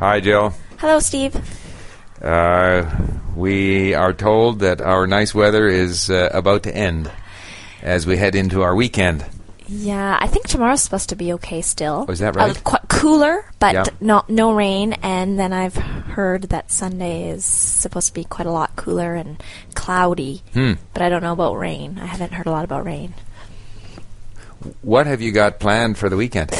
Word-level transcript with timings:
Hi, 0.00 0.18
Jill. 0.20 0.54
Hello, 0.78 0.98
Steve. 0.98 1.36
Uh, 2.22 2.90
we 3.36 3.92
are 3.94 4.12
told 4.14 4.60
that 4.60 4.80
our 4.80 5.06
nice 5.06 5.34
weather 5.34 5.68
is 5.68 6.08
uh, 6.10 6.30
about 6.32 6.62
to 6.64 6.74
end 6.74 7.10
as 7.82 8.06
we 8.06 8.16
head 8.16 8.34
into 8.34 8.62
our 8.62 8.74
weekend. 8.74 9.24
Yeah, 9.68 10.18
I 10.20 10.26
think 10.26 10.48
tomorrow's 10.48 10.80
supposed 10.82 11.10
to 11.10 11.16
be 11.16 11.34
okay 11.34 11.60
still. 11.62 12.06
Oh, 12.08 12.12
is 12.12 12.18
that 12.20 12.34
right? 12.34 12.56
Uh, 12.56 12.60
quite 12.64 12.88
cooler, 12.88 13.44
but 13.58 13.74
Yeah. 13.74 13.84
not 14.00 14.28
no 14.30 14.52
rain. 14.54 14.94
And 15.02 15.38
then 15.38 15.52
I've 15.52 15.76
heard 15.76 16.44
that 16.44 16.70
Sunday 16.72 17.28
is 17.28 17.44
supposed 17.44 18.08
to 18.08 18.14
be 18.14 18.24
quite 18.24 18.46
a 18.46 18.50
lot 18.52 18.74
cooler 18.76 19.14
and 19.14 19.40
cloudy. 19.74 20.42
Hmm. 20.54 20.72
But 20.94 21.02
I 21.02 21.08
don't 21.10 21.22
know 21.22 21.32
about 21.34 21.58
rain. 21.58 21.98
I 22.02 22.06
haven't 22.06 22.32
heard 22.32 22.46
a 22.46 22.50
lot 22.50 22.64
about 22.64 22.84
rain. 22.86 23.12
What 24.82 25.06
have 25.06 25.20
you 25.20 25.30
got 25.30 25.60
planned 25.60 25.98
for 25.98 26.08
the 26.08 26.16
weekend? 26.16 26.50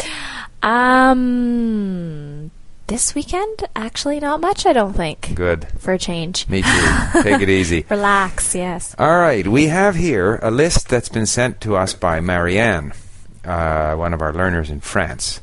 Um, 0.62 2.50
this 2.91 3.14
weekend 3.14 3.62
actually 3.77 4.18
not 4.18 4.41
much. 4.41 4.66
I 4.66 4.73
don't 4.73 4.93
think 4.93 5.33
Good. 5.37 5.69
for 5.78 5.95
a 5.95 5.98
change. 5.98 6.48
Me 6.48 6.60
too. 6.60 7.23
Take 7.23 7.41
it 7.41 7.48
easy. 7.48 7.87
Relax. 7.88 8.52
Yes. 8.52 8.97
All 8.98 9.16
right, 9.16 9.47
we 9.47 9.69
have 9.69 9.95
here 9.95 10.41
a 10.42 10.51
list 10.51 10.88
that's 10.88 11.09
been 11.09 11.27
sent 11.27 11.61
to 11.61 11.77
us 11.77 11.95
by 11.95 12.19
Marianne, 12.19 12.92
uh, 13.45 13.95
one 13.95 14.12
of 14.12 14.20
our 14.20 14.33
learners 14.33 14.70
in 14.70 14.80
France. 14.80 15.41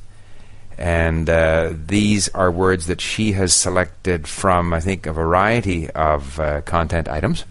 And 0.77 1.29
uh, 1.29 1.71
these 1.73 2.27
are 2.29 2.51
words 2.51 2.87
that 2.87 2.99
she 2.99 3.31
has 3.31 3.53
selected 3.53 4.27
from, 4.27 4.73
I 4.73 4.81
think, 4.81 5.05
a 5.05 5.13
variety 5.13 5.89
of 5.91 6.39
uh, 6.41 6.61
content 6.61 7.07
items. 7.07 7.45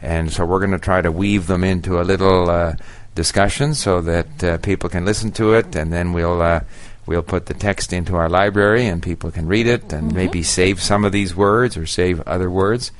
And 0.00 0.32
so 0.32 0.46
we're 0.46 0.58
going 0.58 0.72
to 0.72 0.78
try 0.78 1.02
to 1.02 1.12
weave 1.12 1.46
them 1.46 1.62
into 1.62 2.00
a 2.00 2.02
little 2.02 2.48
uh, 2.50 2.74
discussion 3.14 3.74
so 3.74 4.00
that 4.00 4.42
uh, 4.42 4.56
people 4.58 4.88
can 4.88 5.04
listen 5.04 5.30
to 5.32 5.52
it, 5.52 5.76
and 5.76 5.92
then 5.92 6.14
we'll 6.14 6.40
uh, 6.40 6.60
we'll 7.06 7.22
put 7.22 7.46
the 7.46 7.54
text 7.54 7.92
into 7.92 8.16
our 8.16 8.28
library, 8.28 8.86
and 8.86 9.02
people 9.02 9.30
can 9.30 9.46
read 9.46 9.66
it, 9.66 9.92
and 9.92 10.14
maybe 10.14 10.42
save 10.42 10.80
some 10.80 11.04
of 11.04 11.12
these 11.12 11.34
words 11.34 11.76
or 11.76 11.86
save 11.86 12.20
other 12.26 12.50
words, 12.50 12.92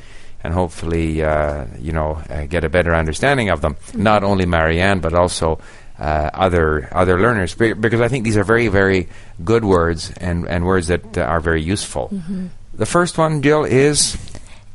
and 0.44 0.53
hopefully, 0.55 1.22
uh, 1.22 1.67
you 1.78 1.92
know, 1.92 2.20
uh, 2.28 2.47
get 2.47 2.64
a 2.64 2.69
better 2.69 2.94
understanding 2.94 3.48
of 3.50 3.61
them. 3.61 3.77
Not 3.94 4.25
only 4.25 4.44
Marianne, 4.47 5.00
but 5.00 5.14
also 5.14 5.61
uh, 5.98 6.31
other 6.34 6.89
other 6.92 7.20
learners, 7.20 7.55
Be- 7.55 7.75
because 7.75 8.00
I 8.00 8.09
think 8.09 8.25
these 8.25 8.36
are 8.36 8.44
very 8.44 8.69
very 8.69 9.09
good 9.44 9.64
words 9.64 10.11
and 10.16 10.48
and 10.48 10.64
words 10.64 10.89
that 10.89 11.16
uh, 11.16 11.22
are 11.22 11.41
very 11.41 11.62
useful. 11.62 12.11
The 12.75 12.87
first 12.87 13.19
one, 13.19 13.42
Jill, 13.42 13.64
is 13.64 14.16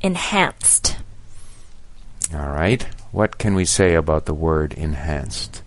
Enhanced. 0.02 0.96
all 2.34 2.48
right. 2.52 2.84
What 3.12 3.38
can 3.40 3.56
we 3.56 3.66
say 3.66 3.96
about 3.96 4.26
the 4.26 4.34
word 4.34 4.74
enhanced? 4.74 5.64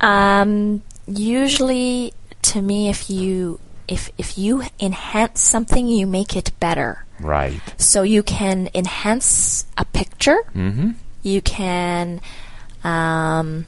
Um, 0.00 0.82
usually, 1.08 2.12
to 2.52 2.62
me, 2.62 2.88
if 2.88 3.10
you 3.10 3.60
if 3.88 4.10
if 4.18 4.36
you 4.38 4.62
enhance 4.80 5.40
something, 5.40 5.86
you 5.86 6.06
make 6.06 6.36
it 6.36 6.50
better. 6.60 7.04
Right. 7.20 7.60
So 7.78 8.02
you 8.02 8.22
can 8.22 8.68
enhance 8.74 9.66
a 9.76 9.84
picture. 9.84 10.38
Mm-hmm. 10.54 10.90
You 11.22 11.40
can. 11.42 12.20
Um, 12.84 13.66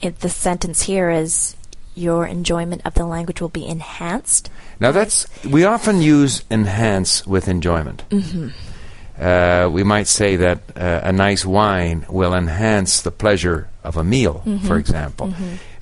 it, 0.00 0.20
the 0.20 0.28
sentence 0.28 0.82
here 0.82 1.10
is 1.10 1.54
your 1.94 2.26
enjoyment 2.26 2.82
of 2.84 2.94
the 2.94 3.06
language 3.06 3.40
will 3.40 3.50
be 3.50 3.66
enhanced. 3.66 4.50
Now 4.80 4.92
that's 4.92 5.26
we 5.44 5.64
often 5.64 6.02
use 6.02 6.42
enhance 6.50 7.26
with 7.26 7.48
enjoyment. 7.48 8.02
Mm-hmm. 8.10 8.48
Uh, 9.20 9.68
we 9.68 9.84
might 9.84 10.08
say 10.08 10.36
that 10.36 10.58
uh, 10.74 11.00
a 11.04 11.12
nice 11.12 11.44
wine 11.44 12.06
will 12.08 12.34
enhance 12.34 13.02
the 13.02 13.10
pleasure 13.10 13.68
of 13.84 13.96
a 13.96 14.02
meal, 14.02 14.42
for 14.66 14.78
example. 14.78 15.32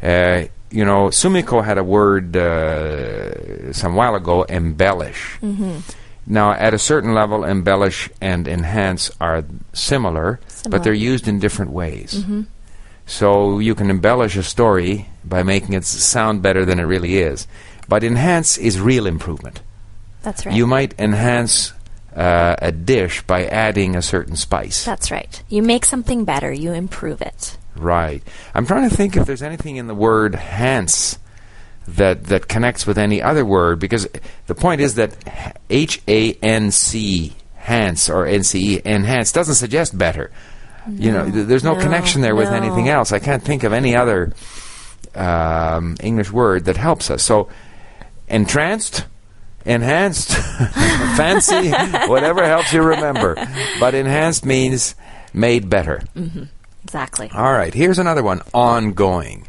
Uh, 0.02 0.44
you 0.70 0.84
know, 0.84 1.08
Sumiko 1.08 1.64
had 1.64 1.78
a 1.78 1.84
word 1.84 2.36
uh, 2.36 3.72
some 3.72 3.94
while 3.94 4.14
ago, 4.14 4.42
embellish. 4.44 5.38
Now, 6.26 6.52
at 6.52 6.74
a 6.74 6.78
certain 6.78 7.14
level, 7.14 7.44
embellish 7.44 8.08
and 8.20 8.46
enhance 8.46 9.10
are 9.20 9.44
similar, 9.72 10.38
but 10.68 10.84
they're 10.84 10.92
used 10.92 11.26
in 11.26 11.40
different 11.40 11.72
ways. 11.72 12.24
So 13.06 13.58
you 13.58 13.74
can 13.74 13.90
embellish 13.90 14.36
a 14.36 14.42
story 14.44 15.08
by 15.24 15.42
making 15.42 15.74
it 15.74 15.84
sound 15.84 16.42
better 16.42 16.64
than 16.64 16.78
it 16.78 16.84
really 16.84 17.18
is. 17.18 17.48
But 17.88 18.04
enhance 18.04 18.56
is 18.56 18.80
real 18.80 19.06
improvement. 19.06 19.60
That's 20.22 20.46
right. 20.46 20.54
You 20.54 20.66
might 20.68 20.94
enhance 21.00 21.72
uh, 22.14 22.54
a 22.62 22.70
dish 22.70 23.22
by 23.22 23.46
adding 23.46 23.96
a 23.96 24.02
certain 24.02 24.36
spice. 24.36 24.84
That's 24.84 25.10
right. 25.10 25.42
You 25.48 25.62
make 25.62 25.84
something 25.84 26.24
better. 26.24 26.52
You 26.52 26.72
improve 26.72 27.20
it. 27.20 27.56
Right. 27.76 28.22
I'm 28.54 28.66
trying 28.66 28.88
to 28.88 28.94
think 28.94 29.16
if 29.16 29.26
there's 29.26 29.42
anything 29.42 29.76
in 29.76 29.86
the 29.86 29.94
word 29.94 30.34
hance 30.34 31.18
that 31.88 32.24
that 32.24 32.48
connects 32.48 32.86
with 32.86 32.98
any 32.98 33.20
other 33.22 33.44
word 33.44 33.78
because 33.78 34.06
the 34.46 34.54
point 34.54 34.80
is 34.80 34.94
that 34.94 35.14
H 35.68 36.00
A 36.06 36.34
N 36.34 36.70
C 36.70 37.34
hance 37.54 38.08
or 38.08 38.26
N 38.26 38.42
C 38.42 38.76
E 38.76 38.82
enhance 38.84 39.32
doesn't 39.32 39.56
suggest 39.56 39.96
better. 39.96 40.30
you 40.88 41.12
know, 41.12 41.30
th- 41.30 41.46
there's 41.46 41.64
no, 41.64 41.74
no, 41.74 41.80
connection 41.80 42.22
there 42.22 42.34
with 42.34 42.50
no. 42.50 42.56
anything 42.56 42.88
else. 42.88 43.12
I 43.12 43.18
can't 43.18 43.42
think 43.42 43.64
of 43.64 43.72
any 43.72 43.94
other 43.94 44.32
um, 45.14 45.96
English 46.00 46.30
word 46.30 46.64
that 46.64 46.76
helps 46.76 47.10
us. 47.10 47.22
So, 47.22 47.48
entranced, 48.28 49.04
enhanced, 49.64 50.34
fancy, 51.16 51.70
whatever 52.08 52.44
helps 52.46 52.72
you 52.72 52.82
remember. 52.82 53.34
But 53.78 53.94
enhanced 53.94 54.44
means 54.44 54.94
made 55.32 55.68
better. 55.68 56.02
Exactly. 56.90 57.30
All 57.32 57.52
right, 57.52 57.72
here's 57.72 58.00
another 58.00 58.22
one 58.24 58.42
ongoing. 58.52 59.46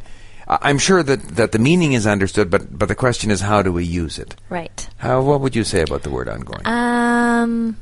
I'm 0.47 0.77
sure 0.77 1.01
that, 1.01 1.21
that 1.37 1.53
the 1.53 1.57
meaning 1.59 1.93
is 1.93 2.05
understood, 2.05 2.51
but, 2.51 2.77
but 2.77 2.87
the 2.87 2.93
question 2.95 3.31
is 3.31 3.41
how 3.41 3.63
do 3.63 3.71
we 3.73 3.83
use 3.83 4.19
it? 4.19 4.35
Right. 4.49 4.87
How, 4.97 5.21
what 5.23 5.41
would 5.41 5.55
you 5.55 5.63
say 5.63 5.81
about 5.81 6.03
the 6.03 6.11
word 6.11 6.29
ongoing? 6.29 6.61
Um, 6.67 7.77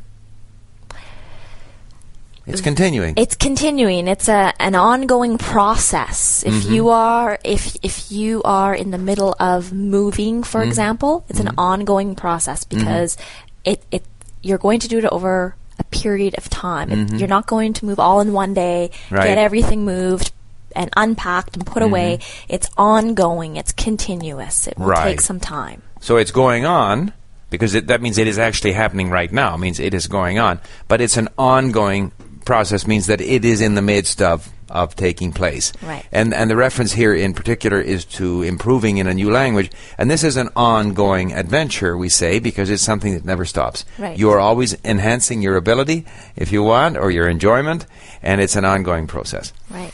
it's 2.45 2.61
continuing. 2.61 3.13
it's 3.17 3.35
continuing. 3.35 4.07
It's 4.07 4.27
a 4.29 4.53
an 4.59 4.73
ongoing 4.75 5.37
process. 5.37 6.43
If 6.43 6.53
Mm-hmm. 6.53 6.73
you 6.73 6.89
are 6.89 7.37
if 7.43 7.75
if 7.83 8.11
you 8.11 8.41
are 8.43 8.73
in 8.73 8.89
the 8.91 8.97
middle 8.97 9.35
of 9.39 9.71
moving, 9.73 10.41
for 10.43 10.61
Mm-hmm. 10.61 10.69
example, 10.69 11.25
it's 11.29 11.39
an 11.39 11.51
ongoing 11.59 12.15
process 12.15 12.63
because 12.63 13.17
it 13.65 13.83
it 13.91 14.03
you're 14.41 14.57
going 14.57 14.79
to 14.79 14.87
do 14.87 14.97
it 14.97 15.05
over 15.05 15.55
a 15.79 15.83
period 15.85 16.35
of 16.37 16.49
time. 16.49 16.91
It- 16.91 17.19
you're 17.19 17.27
not 17.27 17.47
going 17.47 17.73
to 17.73 17.85
move 17.85 17.99
all 17.99 18.21
in 18.21 18.33
one 18.33 18.53
day, 18.53 18.89
Mm-hmm. 18.93 19.15
Right. 19.15 19.27
get 19.27 19.37
everything 19.37 19.85
moved 19.85 20.31
and 20.75 20.89
unpacked 20.95 21.55
and 21.57 21.65
put 21.65 21.81
away. 21.81 22.19
It's 22.47 22.69
ongoing. 22.77 23.55
It's 23.57 23.71
continuous. 23.71 24.67
It 24.67 24.77
will 24.77 24.83
Mm-hmm. 24.85 24.91
Right. 24.91 25.03
take 25.05 25.21
some 25.21 25.39
time. 25.39 25.81
So 25.99 26.17
it's 26.17 26.31
going 26.31 26.65
on 26.65 27.11
because 27.49 27.73
it, 27.75 27.87
that 27.87 28.01
means 28.01 28.17
it 28.17 28.27
is 28.27 28.37
actually 28.37 28.73
happening 28.73 29.09
right 29.09 29.31
now. 29.31 29.55
It 29.55 29.57
means 29.57 29.79
it 29.79 29.93
is 29.93 30.07
going 30.07 30.39
on, 30.39 30.59
but 30.87 31.01
it's 31.01 31.17
an 31.17 31.27
ongoing 31.37 32.11
process. 32.45 32.85
Means 32.87 33.07
that 33.07 33.19
it 33.21 33.43
is 33.45 33.61
in 33.61 33.75
the 33.75 33.81
midst 33.81 34.21
of 34.21 34.47
of 34.69 34.95
taking 34.95 35.31
place. 35.31 35.73
Right. 35.81 36.05
And 36.11 36.33
and 36.33 36.49
the 36.49 36.55
reference 36.55 36.93
here 36.93 37.13
in 37.13 37.33
particular 37.33 37.79
is 37.79 38.05
to 38.05 38.43
improving 38.43 38.97
in 38.97 39.07
a 39.07 39.13
new 39.13 39.31
language, 39.31 39.71
and 39.97 40.09
this 40.09 40.23
is 40.23 40.37
an 40.37 40.49
ongoing 40.55 41.33
adventure. 41.33 41.97
We 41.97 42.09
say 42.09 42.39
because 42.39 42.69
it's 42.69 42.83
something 42.83 43.13
that 43.13 43.25
never 43.25 43.45
stops. 43.45 43.85
Right. 43.97 44.17
You 44.17 44.31
are 44.31 44.39
always 44.39 44.77
enhancing 44.83 45.41
your 45.41 45.55
ability, 45.55 46.05
if 46.35 46.51
you 46.51 46.63
want, 46.63 46.97
or 46.97 47.11
your 47.11 47.27
enjoyment, 47.27 47.85
and 48.21 48.41
it's 48.41 48.55
an 48.55 48.65
ongoing 48.65 49.07
process. 49.07 49.53
Right. 49.69 49.93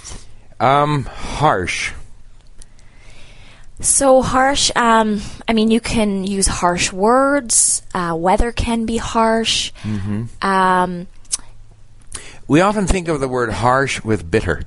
Um, 0.60 1.04
harsh. 1.06 1.94
So 3.82 4.22
harsh. 4.22 4.72
Um, 4.76 5.22
I 5.48 5.54
mean, 5.54 5.70
you 5.70 5.82
can 5.82 6.26
use 6.26 6.48
harsh 6.48 6.94
words. 6.94 7.84
Uh, 7.94 8.16
weather 8.18 8.52
can 8.52 8.86
be 8.86 8.98
harsh. 8.98 9.72
Hmm. 9.84 10.24
Um, 10.42 11.08
We 12.48 12.62
often 12.62 12.88
think 12.88 13.08
of 13.08 13.20
the 13.20 13.28
word 13.28 13.52
harsh 13.52 14.04
with 14.04 14.30
bitter. 14.30 14.64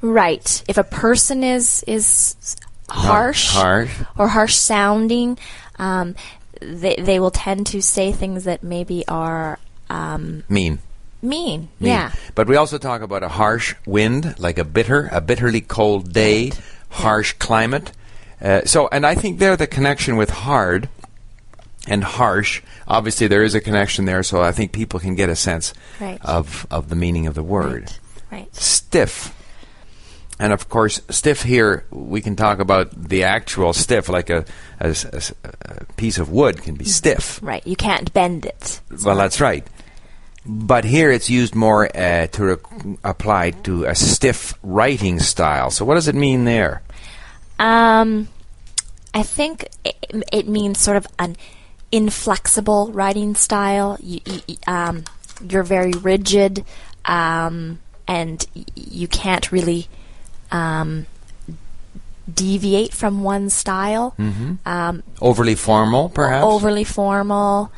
right. 0.00 0.62
If 0.68 0.78
a 0.78 0.84
person 0.84 1.42
is 1.44 1.84
is 1.86 2.56
harsh, 2.88 3.50
harsh. 3.50 3.90
or 4.16 4.28
harsh 4.28 4.54
sounding, 4.54 5.38
um, 5.78 6.14
they 6.60 6.96
they 6.96 7.18
will 7.20 7.30
tend 7.30 7.66
to 7.68 7.82
say 7.82 8.12
things 8.12 8.44
that 8.44 8.62
maybe 8.62 9.06
are 9.08 9.58
um, 9.88 10.44
Mean. 10.48 10.78
mean. 11.22 11.68
mean. 11.80 11.90
Yeah. 11.90 12.12
But 12.34 12.46
we 12.46 12.56
also 12.56 12.78
talk 12.78 13.02
about 13.02 13.22
a 13.22 13.28
harsh 13.28 13.74
wind, 13.86 14.36
like 14.38 14.58
a 14.58 14.64
bitter, 14.64 15.08
a 15.12 15.20
bitterly 15.20 15.60
cold 15.60 16.12
day, 16.12 16.52
harsh 16.90 17.32
climate. 17.34 17.92
Uh, 18.40 18.64
so, 18.64 18.88
and 18.90 19.04
I 19.04 19.14
think 19.14 19.38
there 19.38 19.56
the 19.56 19.66
connection 19.66 20.16
with 20.16 20.30
hard 20.30 20.88
and 21.90 22.02
harsh. 22.02 22.62
Obviously, 22.88 23.26
there 23.26 23.42
is 23.42 23.54
a 23.54 23.60
connection 23.60 24.06
there. 24.06 24.22
So 24.22 24.40
I 24.40 24.52
think 24.52 24.72
people 24.72 24.98
can 25.00 25.14
get 25.14 25.28
a 25.28 25.36
sense 25.36 25.74
Right. 26.00 26.18
of 26.24 26.66
of 26.70 26.88
the 26.88 26.96
meaning 26.96 27.26
of 27.26 27.34
the 27.34 27.42
word. 27.42 27.90
Right. 28.30 28.40
Right. 28.40 28.56
Stiff. 28.56 29.34
And 30.38 30.54
of 30.54 30.70
course, 30.70 31.02
stiff 31.10 31.42
here, 31.42 31.84
we 31.90 32.22
can 32.22 32.34
talk 32.34 32.60
about 32.60 32.92
the 33.10 33.24
actual 33.24 33.74
stiff, 33.74 34.08
like 34.08 34.30
a 34.30 34.46
piece 35.96 36.16
of 36.18 36.30
wood 36.30 36.62
can 36.62 36.76
be 36.76 36.86
stiff. 36.86 37.38
Right. 37.42 37.66
You 37.66 37.76
can't 37.76 38.10
bend 38.14 38.46
it. 38.46 38.80
Well, 39.04 39.16
that's 39.16 39.40
right. 39.40 39.66
But 40.46 40.84
here 40.84 41.10
it's 41.10 41.28
used 41.28 41.54
more 41.54 41.94
uh, 41.94 42.26
to 42.28 42.44
re- 42.44 42.96
apply 43.04 43.50
to 43.64 43.84
a 43.84 43.94
stiff 43.94 44.54
writing 44.62 45.20
style. 45.20 45.70
So 45.70 45.84
what 45.84 45.96
does 45.96 46.08
it 46.08 46.14
mean 46.14 46.44
there? 46.46 46.80
Um, 47.58 48.28
I 49.12 49.22
think 49.22 49.68
it, 49.84 50.24
it 50.32 50.48
means 50.48 50.78
sort 50.78 50.96
of 50.96 51.06
an 51.18 51.36
inflexible 51.92 52.90
writing 52.92 53.34
style. 53.34 53.96
You, 54.00 54.20
you, 54.46 54.56
um, 54.66 55.04
you're 55.48 55.62
very 55.62 55.92
rigid, 55.92 56.64
um, 57.04 57.78
and 58.06 58.46
you 58.76 59.08
can't 59.08 59.50
really 59.52 59.88
um, 60.52 61.06
deviate 62.32 62.92
from 62.92 63.22
one 63.22 63.50
style. 63.50 64.14
Um, 64.66 65.02
Overly 65.20 65.54
formal, 65.54 66.08
perhaps. 66.10 66.44
overly 66.44 66.84
formal. 66.84 67.72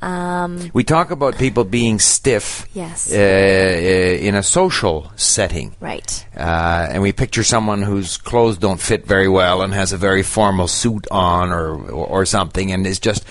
Um, 0.00 0.70
we 0.72 0.84
talk 0.84 1.10
about 1.10 1.38
people 1.38 1.64
being 1.64 1.98
stiff. 1.98 2.68
Yes. 2.72 3.12
Uh, 3.12 3.16
uh, 3.16 3.18
in 3.18 4.36
a 4.36 4.44
social 4.44 5.10
setting. 5.16 5.74
right. 5.80 6.24
Uh, 6.36 6.86
and 6.90 7.02
we 7.02 7.10
picture 7.12 7.42
someone 7.42 7.82
whose 7.82 8.16
clothes 8.16 8.58
don't 8.58 8.80
fit 8.80 9.04
very 9.06 9.28
well 9.28 9.60
and 9.60 9.74
has 9.74 9.92
a 9.92 9.96
very 9.96 10.22
formal 10.22 10.68
suit 10.68 11.08
on 11.10 11.50
or 11.50 11.70
or, 11.90 12.06
or 12.06 12.26
something 12.26 12.70
and 12.70 12.86
is 12.86 13.00
just 13.00 13.24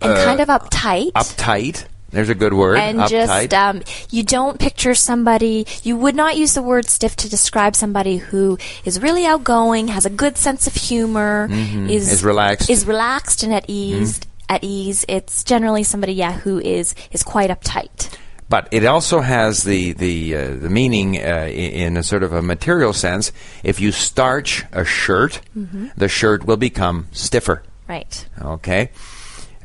And 0.00 0.12
uh, 0.12 0.24
kind 0.24 0.40
of 0.40 0.48
uptight. 0.48 1.12
uptight. 1.12 1.84
There's 2.10 2.28
a 2.28 2.34
good 2.34 2.54
word. 2.54 2.78
and 2.78 2.98
uptight. 2.98 3.08
just 3.08 3.54
um, 3.54 3.82
you 4.10 4.24
don't 4.24 4.58
picture 4.58 4.94
somebody 4.96 5.64
you 5.84 5.96
would 5.96 6.16
not 6.16 6.36
use 6.36 6.54
the 6.54 6.62
word 6.62 6.86
stiff 6.86 7.14
to 7.16 7.28
describe 7.30 7.76
somebody 7.76 8.16
who 8.16 8.58
is 8.84 9.00
really 9.00 9.24
outgoing 9.26 9.86
has 9.88 10.06
a 10.06 10.10
good 10.10 10.36
sense 10.36 10.66
of 10.66 10.74
humor 10.74 11.46
is 11.50 11.58
Mm-hmm. 11.60 11.88
Is 11.90 12.24
relaxed. 12.24 12.64
Mm-hmm. 12.66 12.72
is 12.72 12.86
relaxed 12.86 13.42
and 13.44 13.52
at 13.54 13.64
ease 13.68 14.18
at 14.48 14.64
ease 14.64 15.04
it's 15.08 15.44
generally 15.44 15.84
somebody 15.84 16.14
yeah 16.14 16.32
who 16.32 16.58
is 16.58 16.96
is 17.12 17.22
quite 17.22 17.48
uptight 17.50 18.10
But 18.48 18.66
it 18.72 18.84
also 18.84 19.20
has 19.20 19.62
the 19.62 19.92
the 19.94 20.34
uh, 20.34 20.40
the 20.58 20.68
meaning 20.70 21.14
uh, 21.22 21.46
in 21.46 21.96
a 21.96 22.02
sort 22.02 22.24
of 22.24 22.32
a 22.32 22.42
material 22.42 22.92
sense. 22.92 23.30
If 23.62 23.78
you 23.78 23.92
starch 23.92 24.64
a 24.72 24.82
shirt, 24.84 25.40
Mm-hmm. 25.56 25.94
the 25.96 26.08
shirt 26.08 26.42
will 26.44 26.56
become 26.58 27.06
stiffer. 27.12 27.62
right 27.86 28.26
Okay. 28.42 28.90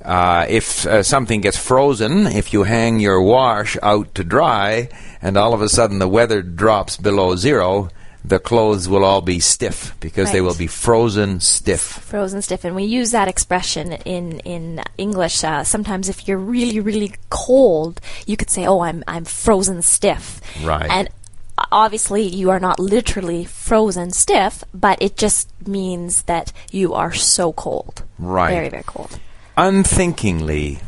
Uh, 0.05 0.45
if 0.47 0.85
uh, 0.85 1.01
something 1.03 1.41
gets 1.41 1.57
frozen, 1.57 2.27
if 2.27 2.53
you 2.53 2.63
hang 2.63 2.99
your 2.99 3.21
wash 3.21 3.75
out 3.81 4.13
to 4.15 4.23
dry, 4.23 4.87
and 5.21 5.35
all 5.35 5.53
of 5.53 5.61
a 5.61 5.67
sudden 5.69 5.97
the 5.99 6.07
weather 6.07 6.41
drops 6.43 6.95
below 6.97 7.35
zero, 7.35 7.89
the 8.23 8.39
clothes 8.39 8.87
will 8.87 9.03
all 9.03 9.21
be 9.21 9.39
stiff 9.39 9.95
because 9.99 10.31
they 10.31 10.41
will 10.41 10.55
be 10.55 10.67
frozen 10.67 11.39
stiff. 11.39 11.81
frozen 11.81 12.41
stiff 12.41 12.63
and 12.65 12.75
we 12.75 12.83
use 12.83 13.11
that 13.11 13.27
expression 13.27 13.91
in 14.03 14.39
in 14.39 14.81
english 14.97 15.43
uh, 15.43 15.63
sometimes 15.63 16.09
if 16.09 16.27
you're 16.27 16.39
really 16.39 16.79
really 16.79 17.13
cold 17.29 18.01
you 18.25 18.35
could 18.35 18.49
say 18.49 18.65
oh 18.65 18.79
i'm 18.79 19.03
i'm 19.07 19.25
frozen 19.25 19.79
stiff 19.83 20.41
Right. 20.63 20.89
and 20.89 21.07
obviously 21.71 22.23
you 22.23 22.49
are 22.49 22.59
not 22.59 22.79
literally 22.79 23.45
frozen 23.45 24.09
stiff 24.11 24.63
but 24.73 24.99
it 25.01 25.17
just 25.17 25.47
means 25.67 26.23
that 26.23 26.51
you 26.71 26.95
are 26.95 27.13
so 27.13 27.53
cold 27.53 28.01
Right. 28.17 28.49
very 28.51 28.69
very 28.69 28.83
cold 28.87 29.19
unthinkingly. 29.57 30.79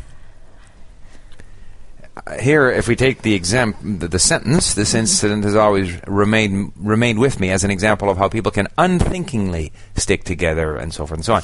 Here, 2.41 2.69
if 2.71 2.87
we 2.87 2.95
take 2.95 3.21
the 3.21 3.35
exam, 3.35 3.75
the, 3.99 4.07
the 4.07 4.19
sentence, 4.19 4.73
this 4.73 4.89
Mm-hmm. 4.89 4.97
incident 4.99 5.43
has 5.45 5.55
always 5.55 5.95
remained 6.07 6.73
remained 6.75 7.19
with 7.19 7.39
me 7.39 7.51
as 7.51 7.63
an 7.63 7.71
example 7.71 8.09
of 8.09 8.17
how 8.17 8.27
people 8.27 8.51
can 8.51 8.67
unthinkingly 8.77 9.71
stick 9.95 10.23
together 10.23 10.75
and 10.75 10.93
so 10.93 11.05
forth 11.05 11.19
and 11.19 11.25
so 11.25 11.35
on. 11.35 11.43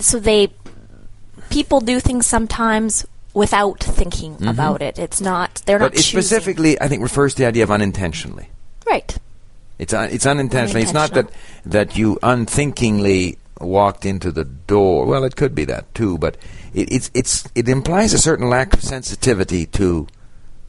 so 0.00 0.18
they 0.20 0.50
people 1.50 1.80
do 1.80 1.98
things 2.00 2.26
sometimes 2.26 3.06
without 3.34 3.80
thinking 3.80 4.36
about 4.46 4.82
it 4.82 4.98
it's 4.98 5.20
not 5.20 5.62
they're 5.66 5.78
Mm-hmm. 5.78 5.84
But 5.84 5.92
not 5.94 6.00
it 6.00 6.02
choosing. 6.04 6.22
specifically, 6.22 6.80
I 6.80 6.88
think, 6.88 7.02
refers 7.02 7.34
to 7.34 7.42
the 7.42 7.48
idea 7.48 7.64
of 7.64 7.70
unintentionally. 7.70 8.48
right 8.86 9.18
It's 9.78 9.92
un- 9.92 10.10
it's 10.10 10.26
unintentionally. 10.26 10.82
It's 10.82 10.94
not 10.94 11.10
that 11.12 11.28
that 11.66 11.96
you 11.98 12.18
unthinkingly 12.22 13.36
walked 13.60 14.04
into 14.04 14.30
the 14.30 14.44
door. 14.44 15.06
Well, 15.06 15.24
it 15.24 15.36
could 15.36 15.54
be 15.54 15.64
that 15.66 15.94
too, 15.94 16.18
but 16.18 16.36
it, 16.74 16.92
it's 16.92 17.10
it's 17.14 17.48
it 17.54 17.68
implies 17.68 18.12
a 18.12 18.18
certain 18.18 18.48
lack 18.48 18.74
of 18.74 18.82
sensitivity 18.82 19.66
to 19.66 20.06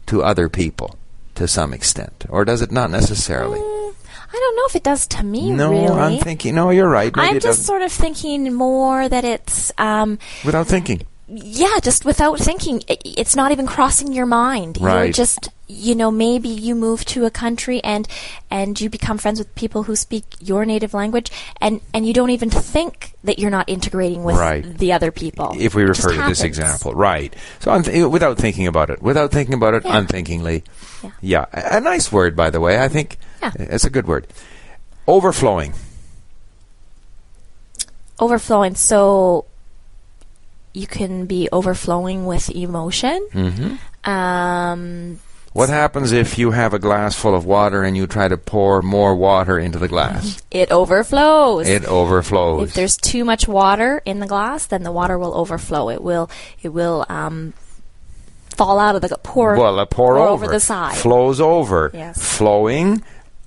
to 0.08 0.24
other 0.24 0.50
people 0.50 0.96
to 1.36 1.48
some 1.48 1.74
extent, 1.74 2.26
or 2.30 2.44
does 2.46 2.62
it 2.62 2.72
not 2.72 2.92
necessarily? 2.92 3.60
Mm, 3.60 3.96
i 4.32 4.34
don't 4.34 4.56
know 4.56 4.66
if 4.68 4.76
it 4.76 4.84
does 4.84 5.08
to 5.08 5.24
me 5.24 5.50
no, 5.52 5.72
really 5.72 5.88
I'm 5.88 6.20
thinking. 6.20 6.54
No, 6.56 6.70
you're 6.70 6.90
right. 6.90 7.16
Maybe 7.16 7.36
I'm 7.36 7.40
just 7.40 7.66
sort 7.66 7.82
of 7.82 7.92
thinking 7.92 8.54
more 8.54 9.08
that 9.08 9.24
it's, 9.24 9.72
um, 9.78 10.20
without 10.46 10.68
thinking. 10.68 11.04
Yeah, 11.32 11.80
just 11.82 12.06
without 12.06 12.40
thinking. 12.40 12.84
it's 12.88 13.36
not 13.36 13.52
even 13.52 13.68
crossing 13.68 14.12
your 14.14 14.26
mind. 14.26 14.78
You're 14.78 15.12
just, 15.12 15.50
you 15.68 15.94
know, 15.94 16.10
maybe 16.10 16.50
you 16.50 16.74
move 16.76 17.06
to 17.06 17.26
a 17.26 17.30
country 17.32 17.84
and 17.84 18.08
and 18.50 18.80
you 18.82 18.90
become 18.90 19.18
friends 19.20 19.38
with 19.40 19.54
people 19.56 19.84
who 19.84 19.96
speak 19.96 20.24
your 20.40 20.66
native 20.66 20.94
language, 20.94 21.32
and 21.62 21.82
and 21.94 22.06
you 22.08 22.14
don't 22.14 22.32
even 22.32 22.50
think 22.50 23.14
that 23.24 23.38
you're 23.38 23.52
not 23.52 23.70
integrating 23.70 24.24
with 24.24 24.38
Right. 24.38 24.64
the 24.78 24.94
other 24.94 25.12
people. 25.12 25.56
If 25.60 25.76
we 25.76 25.84
refer 25.84 26.14
to 26.14 26.22
this 26.28 26.42
example, 26.44 26.94
right? 26.94 27.34
So 27.60 27.72
I'm 27.72 27.84
th- 27.84 28.08
without 28.08 28.38
thinking 28.38 28.66
about 28.68 28.90
it, 28.90 29.02
without 29.02 29.32
thinking 29.32 29.54
about 29.54 29.74
it, 29.76 29.86
Yeah. 29.86 29.98
unthinkingly. 29.98 30.64
Yeah. 31.04 31.12
Yeah, 31.22 31.46
a, 31.54 31.78
a 31.78 31.80
nice 31.82 32.12
word, 32.12 32.36
by 32.36 32.50
the 32.50 32.60
way. 32.60 32.82
I 32.82 32.88
think 32.88 33.18
Yeah. 33.42 33.52
it's 33.60 33.86
a 33.86 33.90
good 33.90 34.08
word. 34.08 34.26
Overflowing. 35.08 35.74
Overflowing. 38.20 38.76
So 38.76 39.46
you 40.74 40.88
can 40.88 41.26
be 41.26 41.50
overflowing 41.52 42.26
with 42.26 42.50
emotion. 42.50 43.28
Mm-hmm. 43.34 44.10
Um, 44.10 45.20
What 45.54 45.70
happens 45.70 46.12
if 46.12 46.38
you 46.38 46.52
have 46.52 46.74
a 46.74 46.80
glass 46.80 47.16
full 47.16 47.34
of 47.36 47.44
water 47.46 47.84
and 47.84 47.98
you 47.98 48.06
try 48.08 48.28
to 48.28 48.38
pour 48.38 48.82
more 48.82 49.16
water 49.16 49.58
into 49.60 49.80
the 49.80 49.88
glass? 49.88 50.42
it 50.52 50.72
overflows. 50.72 51.68
it 51.68 51.86
overflows. 51.86 52.70
If 52.70 52.74
there's 52.76 52.98
too 52.98 53.26
much 53.26 53.48
water 53.48 54.02
in 54.06 54.20
the 54.20 54.28
glass, 54.28 54.68
then 54.68 54.84
the 54.84 54.92
water 54.92 55.18
will 55.18 55.34
overflow. 55.36 55.90
It 55.90 56.02
will 56.04 56.30
it 56.62 56.70
will 56.70 57.06
um, 57.10 57.54
fall 58.56 58.78
out 58.80 58.96
of 58.96 59.02
the 59.02 59.18
pour. 59.24 59.56
well, 59.58 59.80
a 59.80 59.86
pour, 59.86 60.16
pour 60.16 60.28
over. 60.28 60.46
over 60.46 60.48
the 60.54 60.60
side. 60.60 60.96
Flows 60.96 61.42
over. 61.42 61.92
Yes. 61.94 62.22
Flowing, 62.38 63.02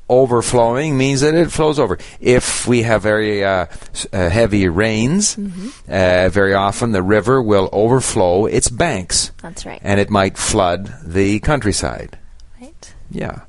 overflowing 0.09 0.97
means 0.99 1.21
that 1.23 1.35
it 1.35 1.51
flows 1.51 1.79
over. 1.79 1.99
If 2.21 2.67
we 2.67 2.83
have 2.83 3.03
very 3.03 3.45
uh, 3.45 3.67
uh, 4.13 4.29
heavy 4.29 4.69
rains, 4.69 5.37
Mm-hmm. 5.37 5.69
uh, 5.89 6.29
very 6.29 6.55
often 6.55 6.93
the 6.93 7.03
river 7.03 7.41
will 7.43 7.69
overflow 7.73 8.47
its 8.47 8.69
banks. 8.69 9.33
That's 9.43 9.65
right. 9.67 9.81
And 9.83 9.99
it 10.01 10.11
might 10.11 10.37
flood 10.37 10.93
the 11.05 11.41
countryside. 11.41 12.19
right. 12.61 12.95
Yeah. 13.11 13.41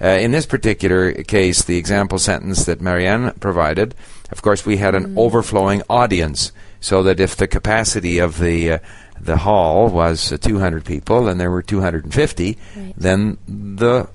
Uh, 0.00 0.08
in 0.08 0.30
this 0.30 0.44
particular 0.46 1.12
case, 1.24 1.62
the 1.64 1.78
example 1.78 2.18
sentence 2.18 2.66
that 2.66 2.80
Marianne 2.82 3.32
provided, 3.40 3.94
of 4.30 4.42
course, 4.42 4.66
we 4.66 4.76
had 4.76 4.94
an 4.94 5.14
overflowing 5.16 5.82
audience, 5.88 6.52
so 6.80 7.02
that 7.02 7.18
if 7.18 7.34
the 7.36 7.48
capacity 7.48 8.18
of 8.18 8.38
the 8.38 8.72
uh, 8.72 8.78
the 9.18 9.38
hall 9.38 9.88
was 9.88 10.30
uh, 10.30 10.36
200 10.36 10.84
people 10.84 11.26
and 11.28 11.40
there 11.40 11.50
were 11.50 11.62
250, 11.62 12.58
Right. 12.76 12.92
then 12.98 13.38
the 13.48 14.06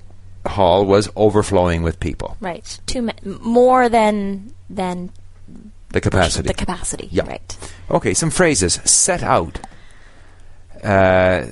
hall 0.46 0.84
was 0.86 1.08
overflowing 1.16 1.82
with 1.82 1.98
people. 2.00 2.36
Right. 2.40 2.78
Too 2.86 3.02
ma- 3.02 3.12
more 3.40 3.88
than 3.88 4.52
than 4.70 5.10
The 5.90 6.00
capacity. 6.00 6.48
the 6.48 6.54
capacity. 6.54 7.08
Yeah. 7.12 7.26
Right. 7.26 7.58
Okay, 7.90 8.14
some 8.14 8.30
phrases. 8.30 8.74
Set 8.84 9.22
out. 9.22 9.60
Uh, 10.82 11.46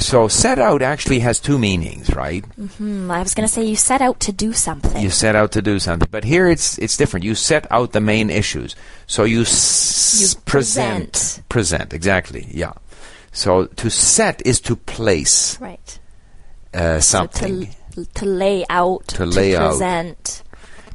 so 0.00 0.26
set 0.26 0.58
out 0.58 0.82
actually 0.82 1.20
has 1.20 1.38
two 1.38 1.56
meanings, 1.56 2.12
right? 2.16 2.44
Hmm, 2.78 3.08
I 3.12 3.22
was 3.22 3.32
going 3.32 3.46
to 3.46 3.52
say 3.52 3.64
you 3.64 3.76
set 3.76 4.00
out 4.02 4.18
to 4.20 4.32
do 4.32 4.52
something. 4.52 5.00
You 5.00 5.08
set 5.10 5.36
out 5.36 5.52
to 5.52 5.62
do 5.62 5.78
something, 5.78 6.08
but 6.10 6.24
here 6.24 6.48
it's 6.48 6.78
it's 6.78 6.96
different. 6.96 7.22
You 7.24 7.36
set 7.36 7.70
out 7.70 7.92
the 7.92 8.00
main 8.00 8.28
issues. 8.28 8.74
So 9.06 9.22
you, 9.22 9.42
s- 9.42 10.18
You 10.20 10.40
present 10.46 11.12
present. 11.12 11.48
present 11.48 11.92
exactly. 11.94 12.48
Yeah. 12.50 12.72
So 13.30 13.66
to 13.66 13.88
set 13.88 14.44
is 14.44 14.60
to 14.62 14.74
place 14.74 15.60
right. 15.60 15.98
uh, 16.74 16.98
So 16.98 17.18
something. 17.18 17.66
to 17.66 17.72
to 18.14 18.26
lay 18.26 18.64
out. 18.68 19.08
To 19.08 19.26
lay 19.26 19.56
out. 19.56 19.70
present. 19.70 20.42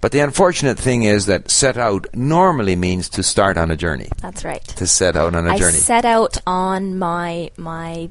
but 0.02 0.12
the 0.12 0.20
unfortunate 0.20 0.78
thing 0.78 1.04
is 1.04 1.26
that 1.26 1.50
set 1.50 1.78
out 1.78 2.08
normally 2.14 2.76
means 2.76 3.10
to 3.10 3.24
start 3.24 3.58
on 3.58 3.72
a 3.72 3.76
journey. 3.76 4.10
That's 4.22 4.44
right. 4.44 4.64
To 4.64 4.88
set 4.88 5.16
out 5.16 5.36
on 5.36 5.48
a 5.48 5.52
I 5.52 5.58
journey. 5.58 5.78
I 5.78 5.80
set 5.80 6.06
out 6.06 6.38
on 6.46 6.98
my 6.98 7.52
my 7.58 8.10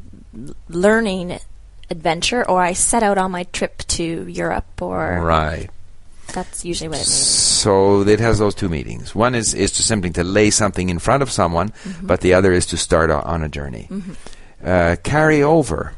learning 0.69 1.39
adventure, 1.91 2.49
or 2.49 2.61
I 2.61 2.73
set 2.73 3.03
out 3.03 3.19
on 3.19 3.31
my 3.31 3.45
trip 3.45 3.79
to 3.79 4.27
Europe, 4.29 4.83
or 4.83 5.21
right. 5.23 5.71
that's 6.33 6.65
usually 6.65 6.89
what 6.89 6.97
it 6.97 7.07
means. 7.07 7.15
So 7.15 8.03
it 8.03 8.21
has 8.21 8.39
those 8.39 8.55
two 8.55 8.69
meanings. 8.69 9.15
One 9.15 9.35
is, 9.35 9.55
is 9.55 9.73
to 9.73 9.83
simply 9.83 10.11
to 10.11 10.25
lay 10.25 10.51
something 10.51 10.91
in 10.91 10.99
front 10.99 11.23
of 11.23 11.31
someone, 11.31 11.73
but 12.03 12.21
the 12.21 12.35
other 12.35 12.53
is 12.53 12.67
to 12.67 12.77
start 12.77 13.11
on 13.11 13.43
a 13.43 13.49
journey. 13.49 13.89
Uh, 14.65 14.97
carry 15.03 15.43
over. 15.43 15.93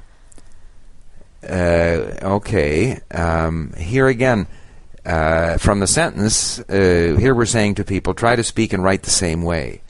Uh, 1.43 2.17
okay. 2.39 3.01
Um, 3.11 3.73
here 3.77 4.07
again, 4.09 4.47
uh, 5.07 5.57
from 5.59 5.81
the 5.81 5.87
sentence, 5.87 6.59
uh, 6.61 7.17
here 7.19 7.35
we're 7.35 7.47
saying 7.47 7.77
to 7.77 7.85
people, 7.85 8.15
try 8.15 8.37
to 8.37 8.43
speak 8.45 8.73
and 8.73 8.83
write 8.83 9.03
the 9.05 9.11
same 9.11 9.43
way. 9.43 9.81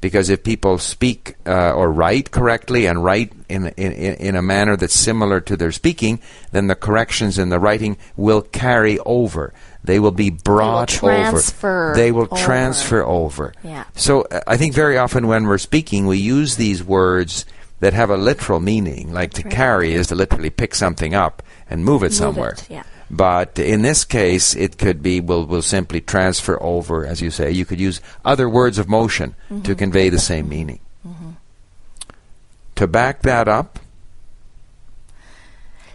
because 0.00 0.28
if 0.30 0.42
people 0.44 0.78
speak 0.78 1.36
uh, 1.46 1.72
or 1.72 1.90
write 1.90 2.30
correctly 2.30 2.86
and 2.86 3.02
write 3.02 3.32
in, 3.48 3.68
in 3.76 3.92
in 3.92 4.36
a 4.36 4.42
manner 4.42 4.76
that's 4.76 4.94
similar 4.94 5.40
to 5.40 5.56
their 5.56 5.72
speaking, 5.72 6.20
then 6.52 6.66
the 6.66 6.74
corrections 6.74 7.38
in 7.38 7.48
the 7.48 7.58
writing 7.58 7.96
will 8.16 8.42
carry 8.42 8.98
over. 9.00 9.52
They 9.84 9.98
will 9.98 10.12
be 10.12 10.30
brought 10.30 10.88
transfer 10.88 11.90
over. 11.90 11.96
They 11.96 12.12
will 12.12 12.28
over. 12.30 12.36
transfer 12.36 13.02
over. 13.04 13.54
Yeah. 13.62 13.84
So 13.94 14.22
uh, 14.22 14.40
I 14.46 14.56
think 14.56 14.74
very 14.74 14.98
often 14.98 15.26
when 15.28 15.46
we're 15.46 15.58
speaking, 15.58 16.06
we 16.06 16.18
use 16.18 16.56
these 16.56 16.82
words 16.84 17.46
that 17.80 17.92
have 17.92 18.10
a 18.10 18.16
literal 18.16 18.60
meaning, 18.60 19.12
like 19.12 19.32
to 19.34 19.42
right. 19.42 19.52
carry 19.52 19.92
is 19.94 20.06
to 20.08 20.14
literally 20.14 20.50
pick 20.50 20.74
something 20.74 21.14
up 21.14 21.42
and 21.68 21.84
move 21.84 22.02
it 22.02 22.06
Move 22.06 22.14
somewhere. 22.14 22.52
it, 22.52 22.70
yeah. 22.70 22.82
But 23.10 23.58
in 23.58 23.82
this 23.82 24.04
case, 24.04 24.56
it 24.56 24.78
could 24.78 25.02
be 25.02 25.20
will 25.20 25.46
will 25.46 25.62
simply 25.62 26.00
transfer 26.00 26.60
over, 26.62 27.06
as 27.06 27.20
you 27.22 27.30
say. 27.30 27.50
You 27.52 27.64
could 27.64 27.78
use 27.78 28.00
other 28.24 28.48
words 28.48 28.78
of 28.78 28.88
motion 28.88 29.34
Mm-hmm. 29.50 29.62
to 29.62 29.74
convey 29.76 30.08
the 30.08 30.18
same 30.18 30.48
meaning. 30.48 30.80
To 32.76 32.86
back 32.86 33.22
that 33.22 33.48
up, 33.48 33.78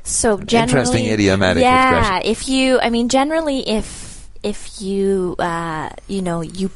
So 0.04 0.38
generally, 0.40 0.72
Interesting 0.72 1.06
idiomatic 1.08 1.62
yeah, 1.62 2.00
expression. 2.18 2.32
if 2.32 2.50
you, 2.50 2.80
I 2.82 2.90
mean, 2.90 3.08
generally, 3.10 3.68
if 3.68 4.28
if 4.42 4.82
you, 4.82 5.36
uh, 5.38 5.90
you 6.08 6.22
know, 6.24 6.42
you 6.42 6.72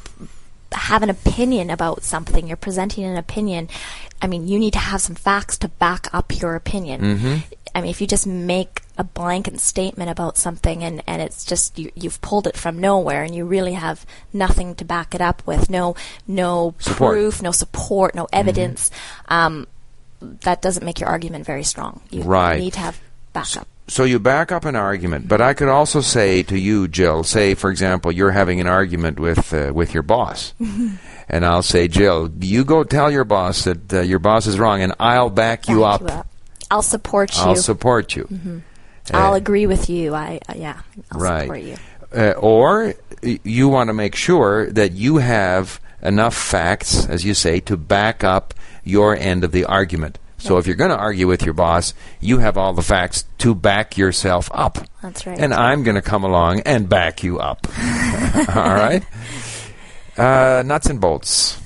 have 0.78 1.02
an 1.02 1.10
opinion 1.10 1.70
about 1.70 2.02
something, 2.02 2.46
you're 2.46 2.56
presenting 2.56 3.04
an 3.04 3.16
opinion. 3.16 3.68
I 4.22 4.26
mean, 4.26 4.48
you 4.48 4.58
need 4.58 4.72
to 4.74 4.78
have 4.78 5.00
some 5.00 5.14
facts 5.16 5.58
to 5.58 5.68
back 5.68 6.08
up 6.12 6.40
your 6.40 6.54
opinion. 6.54 7.00
Mm-hmm. 7.00 7.36
I 7.74 7.80
mean, 7.82 7.90
if 7.90 8.00
you 8.00 8.06
just 8.06 8.26
make 8.26 8.80
a 8.96 9.04
blanket 9.04 9.60
statement 9.60 10.08
about 10.10 10.38
something 10.38 10.82
and, 10.82 11.02
and 11.06 11.20
it's 11.20 11.44
just 11.44 11.78
you, 11.78 11.90
you've 11.94 12.20
pulled 12.22 12.46
it 12.46 12.56
from 12.56 12.78
nowhere 12.78 13.22
and 13.22 13.34
you 13.34 13.44
really 13.44 13.74
have 13.74 14.06
nothing 14.32 14.74
to 14.76 14.84
back 14.84 15.14
it 15.14 15.20
up 15.20 15.46
with, 15.46 15.68
no 15.68 15.94
no 16.26 16.74
Support. 16.78 17.12
proof, 17.12 17.42
no 17.42 17.52
support, 17.52 18.14
no 18.14 18.26
evidence, 18.32 18.90
um, 19.28 19.66
that 20.20 20.62
doesn't 20.62 20.84
make 20.84 21.00
your 21.00 21.10
argument 21.10 21.44
very 21.44 21.62
strong. 21.64 22.00
You 22.10 22.22
Right. 22.22 22.58
need 22.58 22.72
to 22.74 22.80
have 22.80 22.98
backup. 23.34 23.68
So 23.88 24.04
you 24.04 24.18
back 24.18 24.50
up 24.52 24.64
an 24.64 24.76
argument. 24.76 25.28
But 25.28 25.40
I 25.40 25.54
could 25.54 25.68
also 25.68 26.00
say 26.00 26.42
to 26.44 26.58
you, 26.58 26.88
Jill, 26.88 27.22
say 27.24 27.54
for 27.54 27.70
example, 27.70 28.10
you're 28.12 28.32
having 28.32 28.60
an 28.60 28.66
argument 28.66 29.18
with 29.20 29.52
uh, 29.54 29.72
with 29.74 29.94
your 29.94 30.02
boss, 30.02 30.54
and 31.28 31.44
I'll 31.44 31.62
say, 31.62 31.88
Jill, 31.88 32.30
you 32.40 32.64
go 32.64 32.84
tell 32.84 33.10
your 33.10 33.24
boss 33.24 33.64
that 33.64 33.92
uh, 33.92 34.00
your 34.00 34.18
boss 34.18 34.46
is 34.46 34.58
wrong, 34.58 34.82
and 34.82 34.92
I'll 35.00 35.30
back 35.30 35.68
you 35.68 35.80
back 35.80 35.94
up. 35.94 36.00
you 36.02 36.06
up. 36.08 36.26
I'll 36.70 36.82
support 36.82 37.36
you. 37.36 37.42
I'll 37.42 37.56
support 37.56 38.16
you. 38.16 38.62
I'll 39.12 39.34
Uh, 39.34 39.36
agree 39.36 39.66
with 39.66 39.88
you. 39.88 40.14
I 40.14 40.40
uh, 40.48 40.54
yeah. 40.56 40.80
I'll 41.12 41.20
Right. 41.20 41.42
support 41.42 41.60
you. 41.62 41.76
uh, 42.14 42.32
or 42.38 42.94
you 43.22 43.68
want 43.68 43.88
to 43.88 43.94
make 43.94 44.14
sure 44.16 44.68
that 44.72 44.92
you 44.92 45.18
have 45.18 45.80
enough 46.02 46.34
facts, 46.36 47.06
as 47.08 47.24
you 47.24 47.34
say, 47.34 47.60
to 47.60 47.76
back 47.76 48.22
up 48.24 48.52
your 48.84 49.16
end 49.16 49.44
of 49.44 49.52
the 49.52 49.64
argument. 49.64 50.18
So 50.46 50.58
if 50.58 50.66
you're 50.66 50.76
going 50.76 50.90
to 50.90 50.96
argue 50.96 51.26
with 51.26 51.42
your 51.42 51.54
boss, 51.54 51.92
you 52.20 52.38
have 52.38 52.56
all 52.56 52.72
the 52.72 52.82
facts 52.82 53.24
to 53.38 53.54
back 53.54 53.98
yourself 53.98 54.48
up. 54.54 54.78
That's 55.02 55.26
right. 55.26 55.38
And 55.38 55.52
I'm 55.52 55.82
going 55.82 55.96
to 55.96 56.02
come 56.02 56.22
along 56.22 56.60
and 56.60 56.88
back 56.88 57.22
you 57.24 57.38
up. 57.38 57.66
all 58.54 58.74
right? 58.74 59.04
Uh, 60.16 60.62
nuts 60.64 60.86
and 60.86 61.00
bolts, 61.00 61.60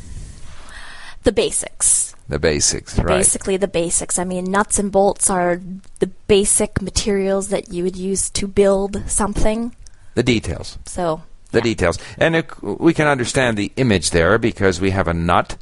the 1.23 1.31
basics. 1.31 2.17
the 2.29 2.39
basics, 2.39 2.99
right? 2.99 3.07
Basically, 3.07 3.57
the 3.57 3.69
basics. 3.69 4.19
I 4.19 4.25
mean, 4.25 4.45
nuts 4.45 4.79
and 4.79 4.91
bolts 4.91 5.31
are 5.31 5.61
the 6.01 6.09
basic 6.27 6.83
materials 6.83 7.51
that 7.51 7.73
you 7.73 7.85
would 7.85 7.97
use 7.97 8.31
to 8.31 8.49
build 8.49 9.09
something. 9.09 9.77
The 10.15 10.25
details. 10.25 10.79
So 10.87 11.23
the 11.53 11.59
yeah. 11.59 11.65
details. 11.65 11.99
And 12.19 12.37
it, 12.37 12.63
we 12.63 12.95
can 12.95 13.07
understand 13.07 13.57
the 13.57 13.73
image 13.77 14.11
there 14.11 14.39
because 14.39 14.81
we 14.81 14.91
have 14.91 15.07
a 15.07 15.15
nut 15.15 15.57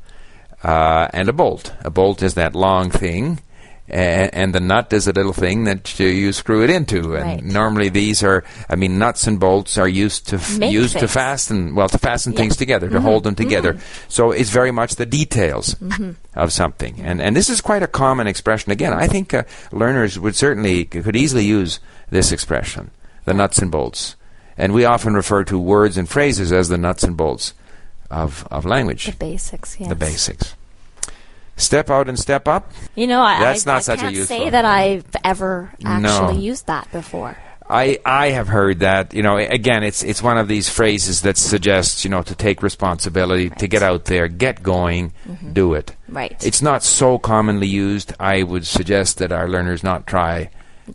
uh, 0.62 1.08
and 1.12 1.28
a 1.28 1.32
bolt. 1.32 1.72
A 1.84 1.90
bolt 1.90 2.22
is 2.22 2.34
that 2.34 2.54
long 2.54 2.90
thing, 2.90 3.38
and, 3.88 4.34
and 4.34 4.54
the 4.54 4.60
nut 4.60 4.92
is 4.92 5.06
a 5.08 5.12
little 5.12 5.32
thing 5.32 5.64
that 5.64 5.98
you, 5.98 6.06
you 6.08 6.32
screw 6.32 6.62
it 6.62 6.68
into. 6.70 7.14
And 7.16 7.24
Right. 7.24 7.42
normally 7.44 7.88
these 7.88 8.22
are, 8.22 8.44
I 8.68 8.76
mean, 8.76 8.98
nuts 8.98 9.26
and 9.26 9.40
bolts 9.40 9.78
are 9.78 9.88
used 9.88 10.28
to 10.28 10.36
f- 10.36 10.60
used 10.60 10.98
to 10.98 11.08
fasten, 11.08 11.74
well, 11.74 11.88
to 11.88 11.96
fasten 11.98 12.32
Yeah. 12.32 12.38
things 12.40 12.56
together, 12.56 12.88
to 12.90 13.00
hold 13.00 13.24
them 13.24 13.34
together. 13.34 13.78
So 14.08 14.30
it's 14.32 14.50
very 14.50 14.72
much 14.72 14.96
the 14.96 15.06
details 15.06 15.74
Mm-hmm. 15.76 16.10
of 16.34 16.52
something. 16.52 17.00
And 17.00 17.22
and 17.22 17.34
this 17.34 17.48
is 17.48 17.60
quite 17.62 17.82
a 17.82 17.86
common 17.88 18.26
expression. 18.26 18.72
Again, 18.72 18.92
I 18.92 19.06
think 19.06 19.32
uh, 19.32 19.44
learners 19.72 20.18
would 20.18 20.36
certainly 20.36 20.84
could 20.84 21.16
easily 21.16 21.44
use 21.46 21.80
this 22.10 22.30
expression, 22.32 22.90
the 23.24 23.32
nuts 23.34 23.58
and 23.58 23.70
bolts. 23.70 24.16
And 24.60 24.74
we 24.74 24.84
often 24.84 25.14
refer 25.14 25.44
to 25.44 25.58
words 25.58 25.96
and 25.96 26.08
phrases 26.08 26.50
as 26.52 26.68
the 26.68 26.76
nuts 26.78 27.04
and 27.04 27.16
bolts 27.16 27.54
of, 28.10 28.46
of 28.50 28.64
language, 28.64 29.06
the 29.06 29.12
basics. 29.16 29.76
Yes. 29.78 29.88
the 29.88 29.94
basics. 29.94 30.54
Step 31.56 31.90
out 31.90 32.08
and 32.08 32.16
step 32.18 32.46
up. 32.46 32.70
You 32.94 33.06
know, 33.08 33.20
I, 33.20 33.40
That's 33.40 33.66
I, 33.66 33.70
not 33.72 33.76
I 33.78 33.80
such 33.80 33.98
a 33.98 34.02
can't 34.02 34.14
useful- 34.14 34.36
say 34.38 34.50
that 34.50 34.64
I've 34.64 35.04
ever 35.24 35.72
actually 35.84 36.34
No. 36.34 36.40
used 36.40 36.66
that 36.68 36.90
before. 36.92 37.36
I, 37.70 37.98
I 38.06 38.30
have 38.30 38.48
heard 38.48 38.78
that 38.80 39.12
you 39.12 39.22
know 39.22 39.36
again 39.36 39.82
it's 39.82 40.02
it's 40.02 40.22
one 40.22 40.38
of 40.38 40.48
these 40.48 40.70
phrases 40.70 41.20
that 41.20 41.36
suggests 41.36 42.02
you 42.02 42.08
know 42.10 42.22
to 42.22 42.34
take 42.34 42.62
responsibility 42.62 43.44
to 43.44 43.50
Right. 43.50 43.58
Mm-hmm. 43.58 43.66
get 43.66 43.82
out 43.82 44.04
there 44.06 44.26
get 44.26 44.62
going 44.62 45.12
do 45.52 45.74
it 45.74 45.94
Right. 46.08 46.42
it's 46.46 46.62
not 46.62 46.82
so 46.82 47.18
commonly 47.18 47.66
used 47.66 48.14
I 48.18 48.42
would 48.42 48.66
suggest 48.66 49.18
that 49.18 49.32
our 49.32 49.46
learners 49.50 49.84
not 49.84 50.06
try 50.06 50.48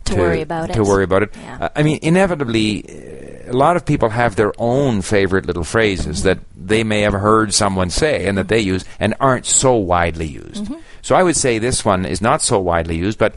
To 0.06 0.16
worry 0.16 0.40
about 0.40 0.72
to 0.72 0.80
it. 0.80 0.84
worry 0.84 1.04
about 1.04 1.22
it 1.22 1.30
Yeah. 1.40 1.58
Uh, 1.60 1.68
I 1.76 1.84
mean 1.84 2.00
inevitably 2.02 2.82
uh, 2.82 3.33
a 3.46 3.52
lot 3.52 3.76
of 3.76 3.84
people 3.84 4.08
have 4.08 4.36
their 4.36 4.52
own 4.58 5.02
favorite 5.02 5.46
little 5.46 5.64
phrases 5.64 6.22
that 6.22 6.38
they 6.56 6.84
may 6.84 7.02
have 7.02 7.12
heard 7.12 7.52
someone 7.54 7.90
say 7.90 8.26
and 8.26 8.38
that 8.38 8.48
they 8.48 8.60
use 8.60 8.84
and 8.98 9.14
aren't 9.20 9.46
so 9.46 9.74
widely 9.76 10.26
used. 10.26 10.64
Mm-hmm. 10.64 10.80
so 11.02 11.14
I 11.14 11.22
would 11.22 11.36
say 11.36 11.58
this 11.58 11.84
one 11.84 12.04
is 12.04 12.20
not 12.20 12.42
so 12.42 12.58
widely 12.58 12.96
used 12.96 13.18
but 13.18 13.34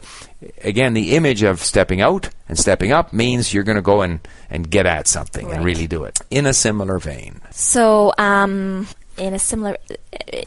again 0.64 0.94
the 0.94 1.16
image 1.16 1.42
of 1.42 1.60
stepping 1.60 2.00
out 2.00 2.30
and 2.48 2.58
stepping 2.58 2.92
up 2.92 3.12
means 3.12 3.52
you're 3.52 3.64
going 3.64 3.76
to 3.76 3.82
go 3.82 4.02
and, 4.02 4.20
and 4.50 4.70
get 4.70 4.86
at 4.86 5.06
something 5.06 5.50
and 5.52 5.64
really 5.64 5.86
do 5.86 6.04
it 6.04 6.18
in 6.30 6.46
a 6.46 6.54
similar 6.54 6.98
vein. 6.98 7.40
So, 7.50 8.14
um, 8.16 8.86
in 9.18 9.34
a 9.34 9.38
similar, 9.38 9.76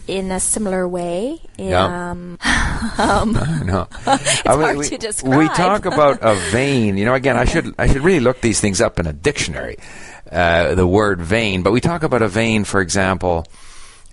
in 0.07 0.31
a 0.31 0.39
similar 0.39 0.87
way, 0.87 1.39
Yeah. 1.57 2.11
um, 2.11 2.37
I 2.43 3.61
know. 3.65 3.87
it's 4.07 4.45
Uh, 4.45 4.55
we- 4.57 4.63
hard 4.63 4.77
we, 4.77 4.89
to 4.89 5.13
We 5.25 5.47
talk 5.49 5.85
about 5.85 6.19
a 6.21 6.35
vein. 6.51 6.97
You 6.97 7.05
know, 7.05 7.13
again, 7.13 7.37
I 7.37 7.45
should 7.45 7.73
I 7.77 7.87
should 7.87 8.01
really 8.03 8.19
look 8.19 8.41
these 8.41 8.59
things 8.59 8.81
up 8.81 8.99
in 8.99 9.07
a 9.07 9.13
dictionary. 9.13 9.77
Uh, 10.31 10.75
the 10.75 10.87
word 10.87 11.19
vein, 11.21 11.61
but 11.61 11.71
we 11.73 11.81
talk 11.81 12.03
about 12.03 12.21
a 12.21 12.27
vein, 12.27 12.63
for 12.63 12.79
example. 12.81 13.45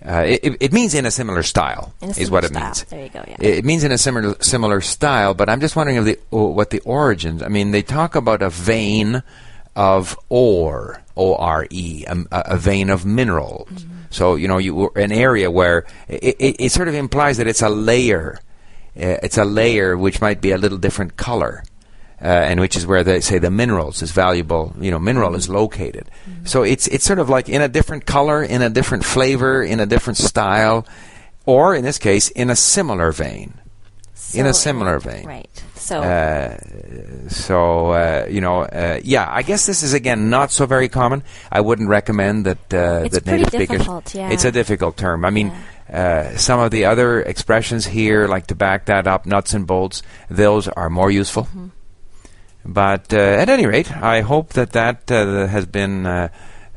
Uh, 0.05 0.23
it, 0.27 0.57
it- 0.61 0.73
means 0.73 0.93
in 0.93 1.05
a 1.05 1.11
similar 1.11 1.43
style, 1.43 1.93
a 2.01 2.05
is 2.07 2.29
what 2.31 2.43
it 2.45 2.49
style. 2.51 2.63
means. 2.65 2.83
There 2.85 3.03
you 3.03 3.09
go, 3.09 3.23
yeah. 3.27 3.35
It, 3.39 3.65
means 3.65 3.83
in 3.83 3.91
a 3.91 3.97
similar 3.97 4.35
similar 4.41 4.81
style, 4.81 5.33
but 5.33 5.49
I'm 5.49 5.59
just 5.61 5.75
wondering 5.75 5.97
of 5.97 6.05
the 6.05 6.17
what 6.29 6.69
the 6.69 6.79
origins. 6.81 7.41
I 7.43 7.47
mean, 7.49 7.71
they 7.71 7.81
talk 7.81 8.15
about 8.15 8.41
a 8.41 8.49
vein 8.49 9.23
of 9.75 10.17
ore, 10.29 11.01
O 11.17 11.35
R 11.35 11.67
E, 11.69 12.05
a, 12.07 12.17
a 12.31 12.57
vein 12.57 12.89
of 12.89 13.05
minerals. 13.05 13.69
Mm-hmm. 13.69 13.98
So 14.09 14.35
you 14.35 14.47
know, 14.47 14.57
you 14.57 14.89
an 14.95 15.11
area 15.11 15.51
where 15.51 15.85
it, 16.07 16.35
it, 16.39 16.55
it 16.59 16.71
sort 16.71 16.87
of 16.87 16.95
implies 16.95 17.37
that 17.37 17.47
it's 17.47 17.61
a 17.61 17.69
layer. 17.69 18.39
Uh, 18.95 19.17
it's 19.23 19.37
a 19.37 19.45
layer 19.45 19.97
which 19.97 20.19
might 20.19 20.41
be 20.41 20.51
a 20.51 20.57
little 20.57 20.77
different 20.77 21.15
color, 21.15 21.63
uh, 22.21 22.25
and 22.25 22.59
which 22.59 22.75
is 22.75 22.85
where 22.85 23.03
they 23.03 23.21
say 23.21 23.37
the 23.37 23.51
minerals 23.51 24.01
is 24.01 24.11
valuable. 24.11 24.73
You 24.79 24.91
know, 24.91 24.99
mineral 24.99 25.35
is 25.35 25.47
located. 25.47 26.09
So 26.43 26.63
it's 26.63 26.87
it's 26.87 27.05
sort 27.05 27.19
of 27.19 27.29
like 27.29 27.49
in 27.49 27.61
a 27.61 27.67
different 27.67 28.05
color, 28.05 28.43
in 28.43 28.61
a 28.61 28.69
different 28.69 29.05
flavor, 29.05 29.63
in 29.63 29.79
a 29.79 29.85
different 29.85 30.17
style, 30.17 30.85
or 31.45 31.75
in 31.75 31.83
this 31.83 31.99
case, 31.99 32.29
in 32.29 32.49
a 32.49 32.55
similar 32.55 33.11
vein. 33.11 33.53
In 34.35 34.45
a 34.45 34.53
similar 34.53 34.99
vein. 34.99 35.25
Right. 35.25 35.63
So, 35.75 36.01
Uh, 36.01 36.57
so 37.29 37.91
uh, 37.91 38.27
you 38.29 38.41
know, 38.41 38.61
uh, 38.61 38.99
yeah, 39.03 39.27
I 39.29 39.41
guess 39.41 39.65
this 39.65 39.81
is 39.83 39.93
again 39.93 40.29
not 40.29 40.51
so 40.51 40.65
very 40.65 40.89
common. 40.89 41.23
I 41.51 41.61
wouldn't 41.61 41.89
recommend 41.89 42.45
that. 42.45 42.73
Uh, 42.73 43.05
It's 43.05 43.15
that 43.15 43.25
pretty 43.25 43.43
native 43.43 43.53
speakers. 43.53 44.13
yeah. 44.13 44.29
It's 44.29 44.45
a 44.45 44.51
difficult 44.51 44.97
term. 44.97 45.25
I 45.25 45.29
mean, 45.29 45.51
uh, 45.91 46.35
some 46.37 46.59
of 46.59 46.71
the 46.71 46.85
other 46.85 47.21
expressions 47.21 47.87
here, 47.87 48.27
like 48.27 48.47
to 48.47 48.55
back 48.55 48.85
that 48.85 49.07
up, 49.07 49.25
nuts 49.25 49.53
and 49.53 49.65
bolts, 49.65 50.03
those 50.29 50.67
are 50.67 50.89
more 50.89 51.09
useful. 51.09 51.43
Mm-hmm. 51.43 51.67
But 52.65 53.13
uh, 53.13 53.17
at 53.17 53.49
any 53.49 53.65
rate, 53.65 53.89
I 53.91 54.21
hope 54.21 54.53
that 54.53 54.71
that 54.73 55.09
has 55.09 55.65
been. 55.65 56.05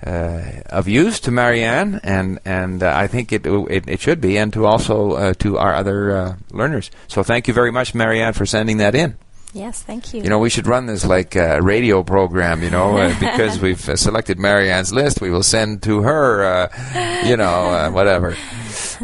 Uh, 0.04 0.62
of 0.66 0.88
use 0.88 1.20
to 1.20 1.30
Marianne, 1.30 2.00
and 2.02 2.40
and 2.44 2.82
uh, 2.82 2.92
I 2.92 3.06
think 3.06 3.30
it, 3.32 3.46
it 3.46 3.84
it 3.88 4.00
should 4.00 4.20
be, 4.20 4.36
and 4.36 4.52
to 4.52 4.66
also 4.66 5.12
uh, 5.12 5.34
to 5.34 5.58
our 5.58 5.74
other 5.74 6.16
uh, 6.16 6.36
learners. 6.50 6.90
So 7.06 7.22
thank 7.22 7.46
you 7.46 7.54
very 7.54 7.70
much, 7.70 7.94
Marianne, 7.94 8.32
for 8.32 8.44
sending 8.44 8.78
that 8.78 8.94
in. 8.96 9.16
yes, 9.54 9.82
thank 9.82 10.12
you. 10.12 10.22
You 10.22 10.28
know, 10.28 10.40
we 10.40 10.50
should 10.50 10.66
run 10.66 10.86
this 10.86 11.04
like 11.04 11.36
a 11.36 11.60
radio 11.62 12.02
program, 12.02 12.62
you 12.64 12.70
know, 12.70 12.96
uh, 12.98 13.14
because 13.20 13.60
we've 13.60 13.88
uh, 13.88 13.94
selected 13.96 14.38
Marianne's 14.40 14.92
list. 14.92 15.20
We 15.20 15.30
will 15.30 15.44
send 15.44 15.82
to 15.84 16.02
her, 16.02 16.42
uh, 16.42 17.22
you 17.28 17.36
know, 17.36 17.70
uh, 17.70 17.90
whatever. 17.90 18.34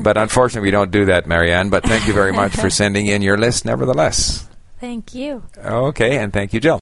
But 0.02 0.16
unfortunately, 0.16 0.66
we 0.66 0.72
don't 0.72 0.90
do 0.90 1.04
that, 1.06 1.26
Marianne. 1.26 1.70
But 1.70 1.84
thank 1.84 2.06
you 2.08 2.12
very 2.14 2.32
much 2.32 2.56
for 2.56 2.70
sending 2.80 3.06
in 3.06 3.22
your 3.22 3.36
list, 3.38 3.64
nevertheless. 3.64 4.48
thank 4.80 5.14
you. 5.14 5.42
Okay, 5.64 6.18
and 6.18 6.32
thank 6.32 6.52
you, 6.52 6.60
Jill. 6.60 6.76